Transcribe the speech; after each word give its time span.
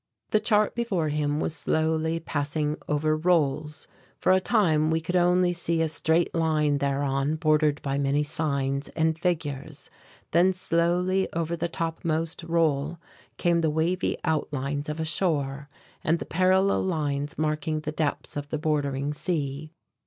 The 0.31 0.39
chart 0.39 0.73
before 0.73 1.09
him 1.09 1.39
was 1.39 1.55
slowly 1.55 2.19
passing 2.19 2.75
over 2.87 3.15
rolls. 3.15 3.87
For 4.17 4.31
a 4.31 4.39
time 4.41 4.89
we 4.89 4.99
could 4.99 5.15
only 5.15 5.53
see 5.53 5.79
a 5.83 5.87
straight 5.87 6.33
line 6.33 6.79
thereon 6.79 7.35
bordered 7.35 7.79
by 7.83 7.99
many 7.99 8.23
signs 8.23 8.89
and 8.95 9.19
figures. 9.19 9.91
Then 10.31 10.53
slowly 10.53 11.31
over 11.33 11.55
the 11.55 11.67
topmost 11.69 12.41
roll 12.41 12.97
came 13.37 13.61
the 13.61 13.69
wavy 13.69 14.17
outlines 14.23 14.89
of 14.89 14.99
a 14.99 15.05
shore, 15.05 15.69
and 16.03 16.17
the 16.17 16.25
parallel 16.25 16.81
lines 16.83 17.37
marking 17.37 17.81
the 17.81 17.91
depths 17.91 18.35
of 18.35 18.49
the 18.49 18.57
bordering 18.57 19.13
sea. 19.13 19.69